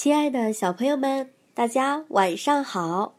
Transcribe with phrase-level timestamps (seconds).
[0.00, 3.14] 亲爱的小朋友们，大家晚上好！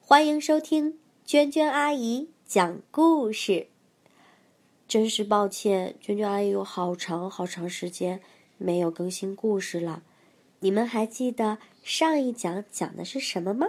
[0.00, 3.66] 欢迎收听娟娟阿姨讲故事。
[4.88, 8.22] 真是抱歉，娟娟阿姨有好长好长时间
[8.56, 10.02] 没有更新故事了。
[10.60, 13.68] 你们还记得上一讲讲的是什么吗？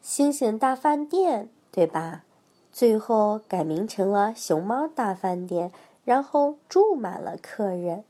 [0.00, 2.24] 星星大饭店，对吧？
[2.72, 5.70] 最后改名成了熊猫大饭店，
[6.02, 8.04] 然后住满了客人。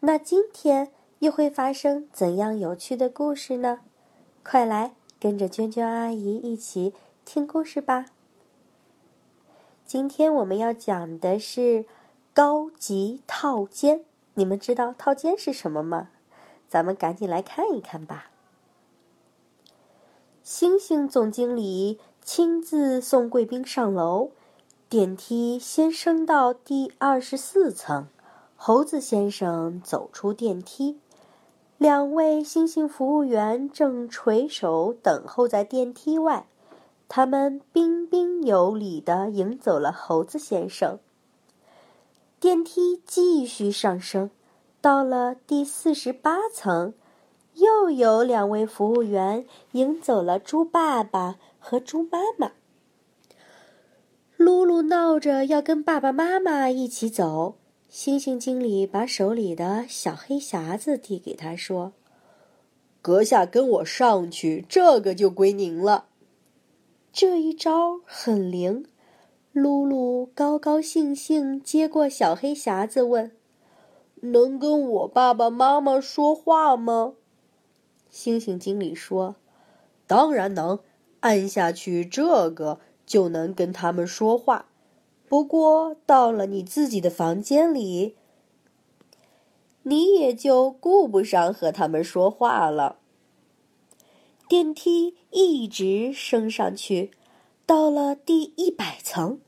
[0.00, 0.90] 那今天？
[1.20, 3.80] 又会发生怎样有趣的故事呢？
[4.42, 6.92] 快来跟着娟娟阿姨一起
[7.24, 8.06] 听故事吧。
[9.86, 11.86] 今天我们要讲的是
[12.34, 14.04] 高级套间。
[14.34, 16.10] 你们知道套间是什么吗？
[16.68, 18.30] 咱们赶紧来看一看吧。
[20.42, 24.32] 星星总经理亲自送贵宾上楼，
[24.90, 28.08] 电梯先升到第二十四层，
[28.54, 30.98] 猴子先生走出电梯。
[31.78, 36.46] 两位星星服务员正垂手等候在电梯外，
[37.06, 40.98] 他们彬彬有礼地迎走了猴子先生。
[42.40, 44.30] 电梯继续上升，
[44.80, 46.94] 到了第四十八层，
[47.54, 52.52] 又有两位服务员迎走了猪爸爸和猪妈妈。
[54.38, 57.56] 露露闹着要跟爸爸妈妈一起走。
[57.88, 61.92] 星星经理把手里的小黑匣子递给他，说
[63.00, 66.06] ：“阁下跟我上去，这个就归您了。”
[67.12, 68.86] 这一招很灵。
[69.52, 73.32] 露露高高兴兴接过小黑匣子，问
[74.20, 77.14] ：“能跟我爸爸妈妈说话吗？”
[78.10, 79.36] 星星经理说
[80.06, 80.80] ：“当然能，
[81.20, 84.66] 按下去这个就能跟他们说话。”
[85.28, 88.14] 不过，到了你自己的房间里，
[89.82, 92.96] 你也就顾不上和他们说话了。
[94.48, 97.10] 电梯一直升上去，
[97.66, 99.40] 到了第一百层，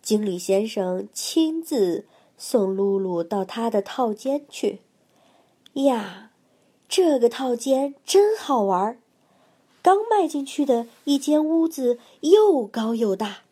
[0.00, 2.06] 经理先生亲自
[2.38, 4.82] 送露露到他的套间去。
[5.74, 6.30] 呀，
[6.88, 9.00] 这个套间真好玩！
[9.82, 13.42] 刚迈进去的一间屋子又高又大。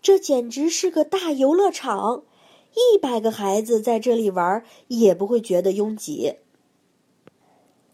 [0.00, 2.22] 这简直是个大游乐场，
[2.72, 6.36] 一百个孩子在这里玩也不会觉得拥挤。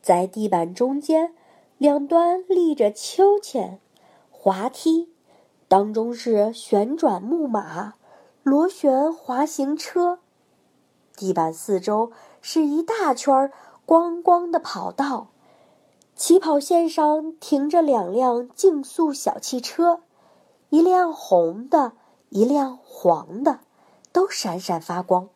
[0.02, 1.34] 在地板中间，
[1.78, 3.80] 两端立着秋千、
[4.30, 5.08] 滑梯，
[5.66, 7.94] 当中是旋转木马、
[8.42, 10.20] 螺旋滑行车。
[11.16, 12.12] 地板四周
[12.42, 13.50] 是一大圈
[13.86, 15.28] 光光的跑道，
[16.14, 20.03] 起跑线上停着两辆竞速小汽车。
[20.74, 21.92] 一辆红的，
[22.30, 23.60] 一辆黄的，
[24.10, 25.28] 都闪闪发光。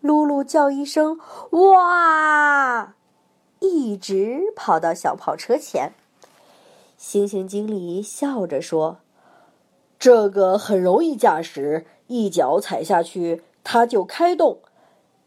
[0.00, 1.18] 露露叫一声
[1.52, 2.94] “哇”，
[3.60, 5.92] 一直跑到小跑车前。
[6.96, 9.00] 星星经理笑着说
[10.00, 14.60] ：“这个很容易驾驶，一脚踩下去它就开动，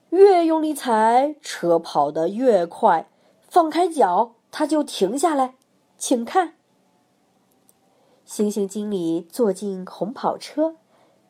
[0.10, 3.06] 越用力踩，车跑得越快；
[3.48, 5.54] 放开脚，它就停下来。
[6.00, 6.56] 请看。”
[8.32, 10.78] 星星经理坐进红跑车，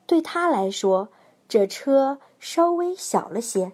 [0.05, 1.09] 对他来说，
[1.49, 3.71] 这车稍微小了些。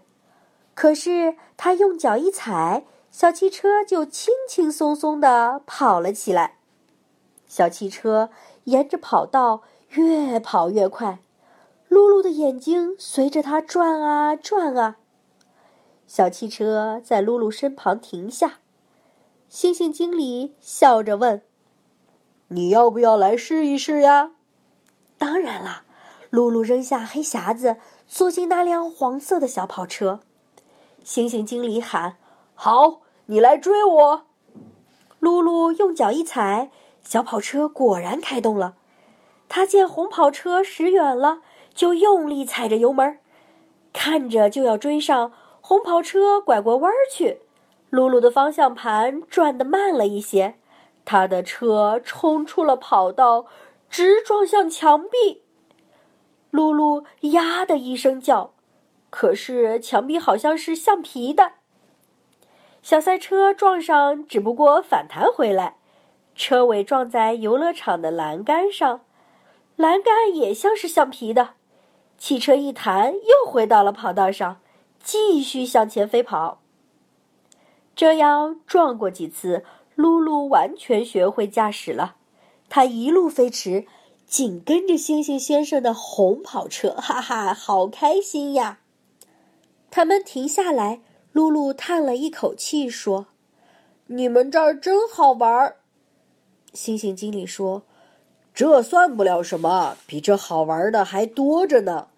[0.73, 6.59] 可是他用脚一踩，小汽车就轻轻松松的跑了起来。
[7.49, 8.29] 小汽车
[8.63, 11.19] 沿着跑道越跑越快，
[11.89, 14.95] 露露的眼睛随着它转啊转啊。
[16.07, 18.59] 小汽车在露露身旁停下，
[19.49, 21.41] 星星经理笑着问。
[22.50, 24.31] 你要不要来试一试呀？
[25.18, 25.84] 当然啦！
[26.30, 30.19] 露露扔下黑匣子，坐进那辆黄色的小跑车。
[31.03, 32.18] 星星经理喊
[32.53, 34.24] ：“好，你来追我！”
[35.19, 36.69] 露露用脚一踩，
[37.02, 38.75] 小跑车果然开动了。
[39.50, 41.40] 他见红跑车驶远了，
[41.74, 43.19] 就用力踩着油门，
[43.94, 45.31] 看着就要追上。
[45.62, 47.40] 红跑车拐过弯去，
[47.90, 50.56] 露露的方向盘转得慢了一些。
[51.09, 53.45] 他的车冲出了跑道，
[53.89, 55.42] 直撞向墙壁。
[56.51, 58.51] 露露呀的一声叫，
[59.09, 61.54] 可是墙壁好像是橡皮的。
[62.81, 65.77] 小赛车撞上，只不过反弹回来，
[66.36, 69.06] 车尾撞在游乐场的栏杆上，
[69.77, 71.51] 栏杆也像是橡皮的。
[72.18, 74.59] 汽车一弹，又回到了跑道上，
[75.01, 76.59] 继续向前飞跑。
[77.95, 79.63] 这样撞过几次。
[79.97, 82.15] 露露完全学会驾驶了，
[82.69, 83.85] 她一路飞驰，
[84.27, 88.79] 紧跟着星星先生的红跑车， 哈哈，好开心呀！
[89.89, 91.01] 他们停下来，
[91.31, 93.25] 露露叹了一口气说
[94.07, 95.75] ：“你们这儿真好玩。
[96.73, 97.81] 星星经理说
[98.53, 102.09] ：“这算不了什么，比这好玩的还多着呢。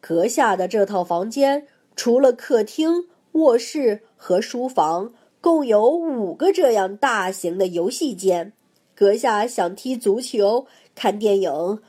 [0.00, 5.12] 阁下的这套房间，除了客厅、卧室和书房，
[5.48, 8.52] 共有五个这样大型的游戏间。
[8.94, 11.80] 阁下想踢足球、看电影、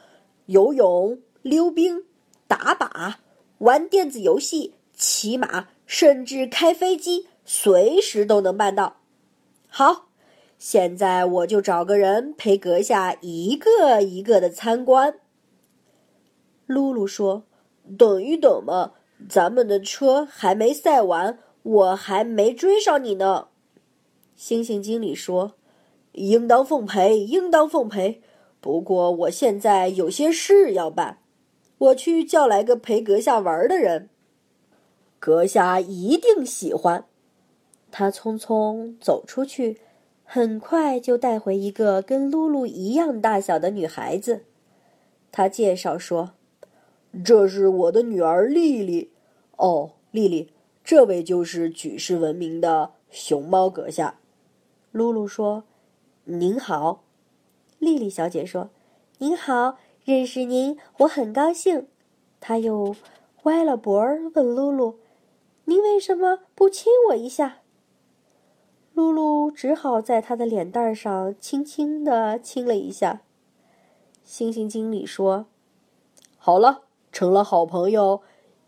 [0.45, 2.05] 游泳、溜冰、
[2.47, 3.15] 打靶、
[3.57, 9.01] 玩电子游戏、骑马，甚至开飞机，随时都能办到。
[9.67, 10.05] 好。”
[10.57, 15.15] 现在我就找个人陪阁下一个一个的参观。
[16.65, 17.43] 露露说
[17.99, 18.93] ：“等一等嘛，
[19.27, 23.47] 咱们的车还没赛完，我还没追上你呢。”
[24.39, 25.55] 猩猩经理说
[26.13, 28.21] ：“应当奉陪，应当奉陪。
[28.61, 31.19] 不过我现在有些事要办，
[31.77, 34.09] 我去叫来个陪阁下玩的人。
[35.19, 37.03] 阁下一定喜欢。”
[37.91, 39.81] 他匆匆走出去。
[40.31, 44.45] 很快就带回一个跟露露一样大小的女孩子。
[45.31, 46.33] 他介绍说
[47.25, 49.11] ：“这是我的女儿丽丽。
[49.57, 50.51] 哦，丽丽，
[50.83, 54.19] 这位就是举世闻名的熊猫阁下。”
[54.91, 55.63] 露露说
[56.25, 57.03] ：“您好。”
[57.79, 58.69] 丽丽小姐说
[59.19, 61.87] ：“您好，认识您我很高兴。”
[62.41, 62.95] 她又
[63.43, 64.99] 歪了脖儿问露露
[65.65, 67.59] ：“您为什么不亲我一下？”
[68.93, 73.21] 露露只好在他的脸蛋上轻轻地亲了一下。
[74.27, 75.45] 猩猩经理说
[76.37, 76.81] ：“好了，
[77.11, 78.21] 成了好朋友。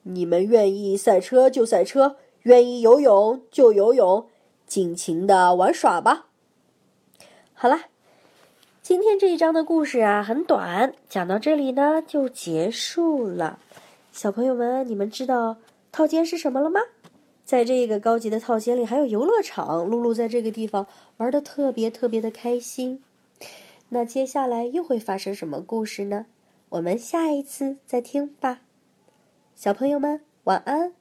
[0.03, 4.25] 你们愿意赛车就赛车，愿意游泳就游泳，
[4.71, 6.27] 尽情的玩耍吧。”
[7.51, 7.88] 好了，
[8.81, 13.59] 今天这一章的故事啊很短，讲到这里呢就结束了。
[14.13, 15.57] 小朋友们，你们知道
[15.91, 16.79] 套间是什么了吗？
[17.44, 19.85] 在这个高级的套间里，还有游乐场。
[19.85, 20.88] 露露在这个地方
[21.18, 23.03] 玩的特别特别的开心。
[23.89, 26.27] 那接下来又会发生什么故事呢？
[26.69, 28.62] 我们下一次再听吧。
[29.53, 31.00] 小朋友们，晚安。